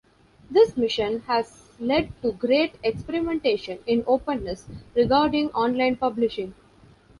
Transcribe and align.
This 0.49 0.75
mission 0.75 1.19
has 1.27 1.61
led 1.79 2.11
to 2.23 2.31
great 2.31 2.73
experimentation 2.83 3.77
in 3.85 4.03
openness 4.07 4.65
regarding 4.95 5.49
online 5.51 5.95
publishing. 5.95 6.55